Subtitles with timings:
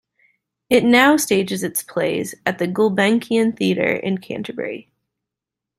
[0.67, 4.89] It now stages its plays at the Gulbenkian Theatre in Canterbury.